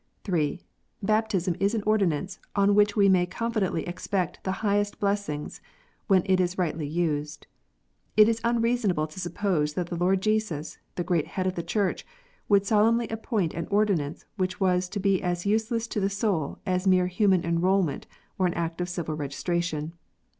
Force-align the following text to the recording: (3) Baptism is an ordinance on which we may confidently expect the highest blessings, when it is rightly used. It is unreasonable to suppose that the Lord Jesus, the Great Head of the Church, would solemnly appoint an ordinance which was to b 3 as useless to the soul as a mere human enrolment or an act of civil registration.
(3) 0.23 0.59
Baptism 1.03 1.55
is 1.59 1.75
an 1.75 1.83
ordinance 1.83 2.39
on 2.55 2.73
which 2.73 2.95
we 2.95 3.07
may 3.07 3.27
confidently 3.27 3.85
expect 3.85 4.43
the 4.43 4.51
highest 4.65 4.99
blessings, 4.99 5.61
when 6.07 6.23
it 6.25 6.39
is 6.39 6.57
rightly 6.57 6.87
used. 6.87 7.45
It 8.17 8.27
is 8.27 8.41
unreasonable 8.43 9.05
to 9.05 9.19
suppose 9.19 9.75
that 9.75 9.89
the 9.91 9.95
Lord 9.95 10.19
Jesus, 10.23 10.79
the 10.95 11.03
Great 11.03 11.27
Head 11.27 11.45
of 11.45 11.53
the 11.53 11.61
Church, 11.61 12.03
would 12.49 12.65
solemnly 12.65 13.09
appoint 13.09 13.53
an 13.53 13.67
ordinance 13.69 14.25
which 14.37 14.59
was 14.59 14.89
to 14.89 14.99
b 14.99 15.19
3 15.19 15.21
as 15.21 15.45
useless 15.45 15.85
to 15.89 15.99
the 15.99 16.09
soul 16.09 16.57
as 16.65 16.87
a 16.87 16.89
mere 16.89 17.05
human 17.05 17.45
enrolment 17.45 18.07
or 18.39 18.47
an 18.47 18.55
act 18.55 18.81
of 18.81 18.89
civil 18.89 19.13
registration. 19.13 19.93